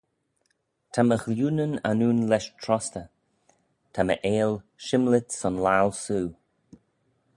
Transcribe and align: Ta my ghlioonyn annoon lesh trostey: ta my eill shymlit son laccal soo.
Ta 0.91 1.01
my 1.07 1.17
ghlioonyn 1.23 1.73
annoon 1.89 2.19
lesh 2.29 2.49
trostey: 2.61 3.07
ta 3.93 4.01
my 4.07 4.15
eill 4.33 4.53
shymlit 4.85 5.27
son 5.39 5.55
laccal 5.63 5.91
soo. 6.03 6.27